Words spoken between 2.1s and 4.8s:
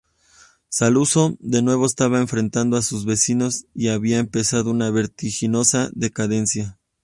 enfrentada a sus vecinos y había empezado